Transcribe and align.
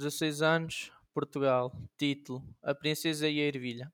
16 0.00 0.40
anos, 0.40 0.90
Portugal. 1.12 1.70
Título: 1.98 2.42
A 2.62 2.74
Princesa 2.74 3.28
e 3.28 3.38
a 3.38 3.44
Ervilha. 3.44 3.92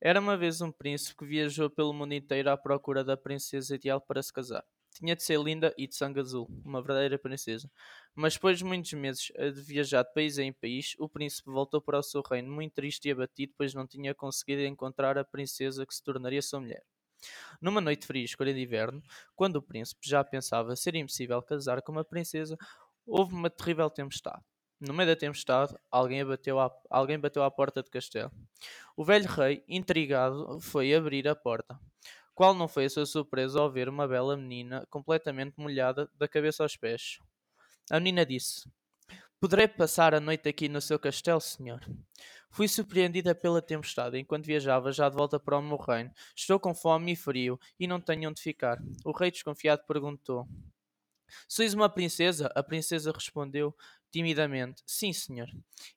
Era 0.00 0.18
uma 0.18 0.34
vez 0.34 0.62
um 0.62 0.72
príncipe 0.72 1.14
que 1.14 1.26
viajou 1.26 1.68
pelo 1.68 1.92
mundo 1.92 2.14
inteiro 2.14 2.48
à 2.48 2.56
procura 2.56 3.04
da 3.04 3.18
princesa 3.18 3.74
ideal 3.74 4.00
para 4.00 4.22
se 4.22 4.32
casar. 4.32 4.64
Tinha 4.94 5.14
de 5.14 5.22
ser 5.22 5.38
linda 5.38 5.74
e 5.76 5.86
de 5.86 5.94
sangue 5.94 6.20
azul, 6.20 6.48
uma 6.64 6.80
verdadeira 6.80 7.18
princesa. 7.18 7.70
Mas 8.14 8.32
depois 8.32 8.56
de 8.56 8.64
muitos 8.64 8.90
meses 8.94 9.30
de 9.36 9.60
viajar 9.60 10.04
de 10.04 10.14
país 10.14 10.38
em 10.38 10.54
país, 10.54 10.94
o 10.98 11.06
príncipe 11.06 11.50
voltou 11.50 11.82
para 11.82 11.98
o 11.98 12.02
seu 12.02 12.22
reino 12.22 12.50
muito 12.50 12.72
triste 12.72 13.06
e 13.06 13.12
abatido, 13.12 13.52
pois 13.58 13.74
não 13.74 13.86
tinha 13.86 14.14
conseguido 14.14 14.62
encontrar 14.62 15.18
a 15.18 15.24
princesa 15.24 15.84
que 15.84 15.94
se 15.94 16.02
tornaria 16.02 16.40
sua 16.40 16.60
mulher. 16.60 16.82
Numa 17.60 17.82
noite 17.82 18.06
fria 18.06 18.22
e 18.22 18.24
escura 18.24 18.54
de 18.54 18.62
inverno, 18.62 19.02
quando 19.34 19.56
o 19.56 19.62
príncipe 19.62 20.08
já 20.08 20.24
pensava 20.24 20.74
ser 20.76 20.94
impossível 20.94 21.42
casar 21.42 21.82
com 21.82 21.92
uma 21.92 22.04
princesa, 22.04 22.56
houve 23.06 23.34
uma 23.34 23.50
terrível 23.50 23.90
tempestade. 23.90 24.42
No 24.80 24.92
meio 24.92 25.08
da 25.08 25.16
tempestade, 25.16 25.74
alguém 25.90 26.24
bateu, 26.24 26.60
à, 26.60 26.70
alguém 26.90 27.18
bateu 27.18 27.42
à 27.42 27.50
porta 27.50 27.82
do 27.82 27.90
castelo. 27.90 28.30
O 28.96 29.04
velho 29.04 29.26
rei, 29.26 29.64
intrigado, 29.68 30.60
foi 30.60 30.94
abrir 30.94 31.26
a 31.28 31.34
porta. 31.34 31.78
Qual 32.34 32.52
não 32.54 32.68
foi 32.68 32.84
a 32.84 32.90
sua 32.90 33.06
surpresa 33.06 33.58
ao 33.60 33.70
ver 33.70 33.88
uma 33.88 34.06
bela 34.06 34.36
menina 34.36 34.86
completamente 34.90 35.54
molhada 35.56 36.10
da 36.14 36.28
cabeça 36.28 36.62
aos 36.62 36.76
pés? 36.76 37.18
A 37.90 37.98
menina 37.98 38.26
disse: 38.26 38.68
Poderei 39.40 39.68
passar 39.68 40.14
a 40.14 40.20
noite 40.20 40.48
aqui 40.48 40.68
no 40.68 40.80
seu 40.80 40.98
castelo, 40.98 41.40
senhor? 41.40 41.80
Fui 42.50 42.68
surpreendida 42.68 43.34
pela 43.34 43.62
tempestade 43.62 44.18
enquanto 44.18 44.46
viajava 44.46 44.92
já 44.92 45.08
de 45.08 45.16
volta 45.16 45.38
para 45.40 45.58
o 45.58 45.62
meu 45.62 45.76
reino. 45.76 46.10
Estou 46.34 46.58
com 46.60 46.74
fome 46.74 47.12
e 47.12 47.16
frio 47.16 47.58
e 47.78 47.86
não 47.86 48.00
tenho 48.00 48.28
onde 48.30 48.40
ficar. 48.42 48.78
O 49.04 49.12
rei 49.12 49.30
desconfiado 49.30 49.82
perguntou: 49.86 50.46
Sois 51.48 51.74
uma 51.74 51.88
princesa? 51.88 52.50
A 52.54 52.62
princesa 52.62 53.12
respondeu 53.12 53.74
timidamente: 54.10 54.82
Sim, 54.86 55.12
senhor. 55.12 55.48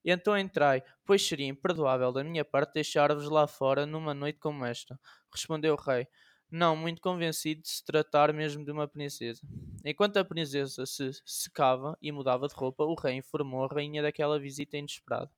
E 0.04 0.12
então 0.12 0.38
entrai, 0.38 0.84
pois 1.06 1.26
seria 1.26 1.48
imperdoável 1.48 2.12
da 2.12 2.24
minha 2.24 2.44
parte 2.46 2.74
deixar-vos 2.74 3.30
lá 3.30 3.48
fora 3.48 3.86
numa 3.86 4.14
noite 4.14 4.40
como 4.40 4.66
esta. 4.66 5.00
Respondeu 5.34 5.74
o 5.74 5.82
rei: 5.82 6.08
Não, 6.52 6.76
muito 6.76 7.02
convencido 7.02 7.62
de 7.62 7.70
se 7.70 7.84
tratar 7.86 8.34
mesmo 8.34 8.66
de 8.66 8.72
uma 8.72 8.88
princesa. 8.88 9.42
Enquanto 9.86 10.18
a 10.18 10.26
princesa 10.26 10.86
se 10.86 11.12
secava 11.26 11.98
e 12.02 12.12
mudava 12.12 12.48
de 12.48 12.56
roupa, 12.56 12.84
o 12.84 12.96
rei 12.96 13.16
informou 13.16 13.66
a 13.66 13.74
rainha 13.74 14.02
daquela 14.02 14.40
visita 14.40 14.78
inesperada. 14.78 15.32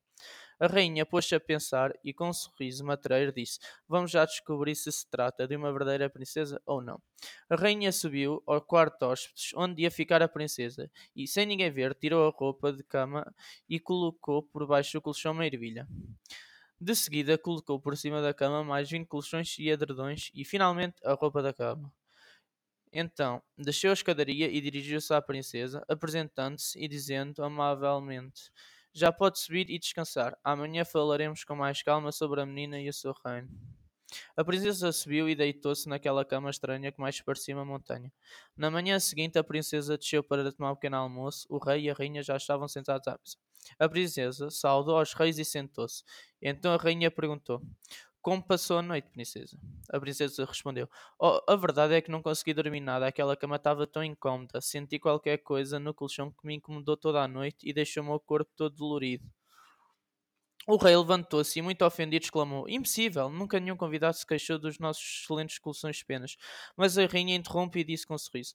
A 0.62 0.68
rainha 0.68 1.04
pôs-se 1.04 1.34
a 1.34 1.40
pensar 1.40 1.92
e, 2.04 2.14
com 2.14 2.28
um 2.28 2.32
sorriso 2.32 2.84
matreiro, 2.84 3.32
disse: 3.32 3.58
Vamos 3.88 4.12
já 4.12 4.24
descobrir 4.24 4.76
se 4.76 4.92
se 4.92 5.10
trata 5.10 5.44
de 5.48 5.56
uma 5.56 5.72
verdadeira 5.72 6.08
princesa 6.08 6.62
ou 6.64 6.80
não. 6.80 7.02
A 7.50 7.56
rainha 7.56 7.90
subiu 7.90 8.40
ao 8.46 8.60
quarto 8.62 9.00
de 9.00 9.04
hóspedes, 9.06 9.50
onde 9.56 9.82
ia 9.82 9.90
ficar 9.90 10.22
a 10.22 10.28
princesa, 10.28 10.88
e, 11.16 11.26
sem 11.26 11.46
ninguém 11.46 11.68
ver, 11.72 11.96
tirou 11.96 12.28
a 12.28 12.30
roupa 12.30 12.72
de 12.72 12.84
cama 12.84 13.34
e 13.68 13.80
colocou 13.80 14.40
por 14.40 14.64
baixo 14.64 14.92
do 14.92 15.02
colchão 15.02 15.32
uma 15.32 15.44
ervilha. 15.44 15.88
De 16.80 16.94
seguida, 16.94 17.36
colocou 17.36 17.80
por 17.80 17.96
cima 17.96 18.22
da 18.22 18.32
cama 18.32 18.62
mais 18.62 18.88
20 18.88 19.08
colchões 19.08 19.58
e 19.58 19.68
edredões 19.68 20.30
e, 20.32 20.44
finalmente, 20.44 20.96
a 21.04 21.14
roupa 21.14 21.42
da 21.42 21.52
cama. 21.52 21.92
Então, 22.92 23.42
desceu 23.58 23.90
a 23.90 23.94
escadaria 23.94 24.48
e 24.48 24.60
dirigiu-se 24.60 25.12
à 25.14 25.20
princesa, 25.20 25.84
apresentando-se 25.88 26.78
e 26.78 26.86
dizendo 26.86 27.42
amavelmente: 27.42 28.50
já 28.92 29.12
pode 29.12 29.38
subir 29.38 29.70
e 29.70 29.78
descansar. 29.78 30.36
Amanhã 30.44 30.84
falaremos 30.84 31.44
com 31.44 31.54
mais 31.56 31.82
calma 31.82 32.12
sobre 32.12 32.40
a 32.40 32.46
menina 32.46 32.80
e 32.80 32.88
o 32.88 32.92
seu 32.92 33.14
reino. 33.24 33.48
A 34.36 34.44
princesa 34.44 34.92
subiu 34.92 35.28
e 35.28 35.34
deitou-se 35.34 35.88
naquela 35.88 36.24
cama 36.24 36.50
estranha 36.50 36.92
que 36.92 37.00
mais 37.00 37.20
parecia 37.22 37.54
uma 37.56 37.64
montanha. 37.64 38.12
Na 38.56 38.70
manhã 38.70 38.98
seguinte, 39.00 39.38
a 39.38 39.44
princesa 39.44 39.96
desceu 39.96 40.22
para 40.22 40.52
tomar 40.52 40.72
um 40.72 40.74
pequeno 40.74 40.96
almoço. 40.96 41.46
O 41.48 41.58
rei 41.58 41.84
e 41.84 41.90
a 41.90 41.94
rainha 41.94 42.22
já 42.22 42.36
estavam 42.36 42.68
sentados 42.68 43.08
à 43.08 43.12
mesa. 43.12 43.36
A 43.78 43.88
princesa 43.88 44.50
saudou 44.50 44.98
aos 44.98 45.14
reis 45.14 45.38
e 45.38 45.44
sentou-se. 45.44 46.02
Então 46.40 46.74
a 46.74 46.76
rainha 46.76 47.10
perguntou: 47.10 47.62
como 48.22 48.42
passou 48.42 48.78
a 48.78 48.82
noite, 48.82 49.10
princesa? 49.10 49.58
A 49.90 50.00
princesa 50.00 50.44
respondeu: 50.44 50.88
Oh, 51.18 51.40
a 51.48 51.56
verdade 51.56 51.94
é 51.94 52.00
que 52.00 52.10
não 52.10 52.22
consegui 52.22 52.54
dormir 52.54 52.80
nada. 52.80 53.06
Aquela 53.06 53.36
cama 53.36 53.56
estava 53.56 53.86
tão 53.86 54.04
incómoda. 54.04 54.60
Senti 54.60 54.98
qualquer 54.98 55.38
coisa 55.38 55.78
no 55.78 55.92
colchão 55.94 56.30
que 56.30 56.46
me 56.46 56.54
incomodou 56.56 56.96
toda 56.96 57.22
a 57.22 57.28
noite 57.28 57.68
e 57.68 57.72
deixou 57.72 58.02
o 58.02 58.06
meu 58.06 58.20
corpo 58.20 58.50
todo 58.56 58.74
dolorido. 58.76 59.28
O 60.66 60.76
rei 60.76 60.96
levantou-se 60.96 61.58
e, 61.58 61.62
muito 61.62 61.84
ofendido, 61.84 62.24
exclamou: 62.24 62.68
Impossível! 62.68 63.28
Nunca 63.28 63.58
nenhum 63.58 63.76
convidado 63.76 64.16
se 64.16 64.26
queixou 64.26 64.58
dos 64.58 64.78
nossos 64.78 65.22
excelentes 65.22 65.58
colchões 65.58 65.96
de 65.96 66.04
penas. 66.04 66.36
Mas 66.76 66.96
a 66.98 67.06
rainha 67.06 67.34
interrompe 67.34 67.80
e 67.80 67.84
disse 67.84 68.06
com 68.06 68.14
um 68.14 68.18
sorriso: 68.18 68.54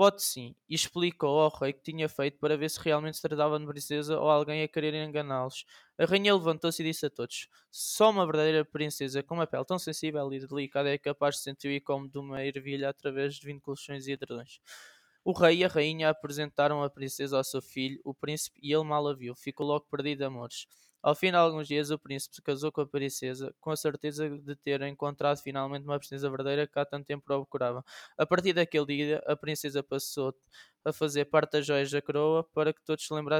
Pode 0.00 0.22
sim, 0.22 0.54
e 0.66 0.74
explicou 0.74 1.40
ao 1.40 1.50
rei 1.50 1.74
que 1.74 1.82
tinha 1.82 2.08
feito 2.08 2.38
para 2.38 2.56
ver 2.56 2.70
se 2.70 2.80
realmente 2.80 3.16
se 3.18 3.22
tratava 3.22 3.58
de 3.60 3.66
princesa 3.66 4.18
ou 4.18 4.30
alguém 4.30 4.62
a 4.62 4.68
querer 4.68 4.94
enganá-los. 4.94 5.66
A 5.98 6.06
rainha 6.06 6.34
levantou-se 6.34 6.82
e 6.82 6.86
disse 6.86 7.04
a 7.04 7.10
todos: 7.10 7.48
Só 7.70 8.08
uma 8.08 8.24
verdadeira 8.24 8.64
princesa 8.64 9.22
com 9.22 9.34
uma 9.34 9.46
pele 9.46 9.64
tão 9.66 9.78
sensível 9.78 10.32
e 10.32 10.38
delicada 10.46 10.88
é 10.88 10.96
capaz 10.96 11.34
de 11.36 11.42
sentir 11.42 11.68
o 11.68 11.72
incômodo 11.72 12.12
de 12.12 12.18
uma 12.18 12.42
ervilha 12.42 12.88
através 12.88 13.34
de 13.34 13.46
vinte 13.46 13.60
colchões 13.60 14.06
e 14.06 14.12
edredões. 14.12 14.58
O 15.22 15.32
rei 15.32 15.58
e 15.58 15.64
a 15.64 15.68
rainha 15.68 16.08
apresentaram 16.08 16.82
a 16.82 16.88
princesa 16.88 17.36
ao 17.36 17.44
seu 17.44 17.60
filho, 17.60 18.00
o 18.02 18.14
príncipe, 18.14 18.58
e 18.62 18.72
ele 18.72 18.84
mal 18.84 19.06
a 19.06 19.14
viu, 19.14 19.36
ficou 19.36 19.66
logo 19.66 19.84
perdido 19.90 20.20
de 20.20 20.24
amores. 20.24 20.66
Ao 21.02 21.14
fim 21.14 21.30
de 21.30 21.36
alguns 21.36 21.66
dias, 21.68 21.90
o 21.90 21.98
príncipe 21.98 22.34
se 22.36 22.42
casou 22.42 22.70
com 22.72 22.80
a 22.82 22.86
princesa, 22.86 23.54
com 23.60 23.70
a 23.70 23.76
certeza 23.76 24.28
de 24.28 24.56
ter 24.56 24.82
encontrado 24.82 25.38
finalmente 25.38 25.84
uma 25.84 25.98
princesa 25.98 26.28
verdadeira 26.28 26.66
que 26.66 26.78
há 26.78 26.84
tanto 26.84 27.06
tempo 27.06 27.24
procurava. 27.24 27.82
A 28.18 28.26
partir 28.26 28.52
daquele 28.52 28.86
dia, 28.86 29.22
a 29.26 29.36
princesa 29.36 29.82
passou 29.82 30.34
a 30.84 30.92
fazer 30.92 31.24
parte 31.26 31.52
das 31.52 31.66
joias 31.66 31.90
da 31.90 32.00
coroa 32.02 32.44
para 32.54 32.72
que 32.72 32.82
todos 32.84 33.06
se 33.06 33.12
lembrassem 33.14 33.38